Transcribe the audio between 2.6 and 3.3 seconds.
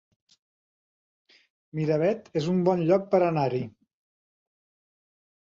bon lloc per